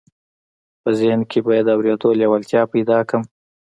په 0.81 0.89
ذهن 0.99 1.21
کې 1.29 1.39
به 1.45 1.51
یې 1.57 1.61
د 1.65 1.69
اورېدو 1.77 2.09
لېوالتیا 2.19 2.61
پیدا 2.73 2.99
کړم 3.07 3.23